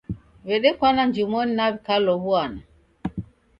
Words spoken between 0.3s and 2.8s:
W'edekwana njumonyi na w'ikalow'uana.